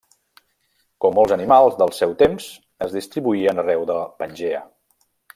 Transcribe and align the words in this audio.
Com 1.03 1.13
molts 1.17 1.33
animals 1.35 1.75
del 1.81 1.93
seu 1.97 2.15
temps, 2.23 2.47
es 2.89 2.95
distribuïen 2.99 3.65
arreu 3.65 3.85
de 3.91 3.99
Pangea. 4.23 4.63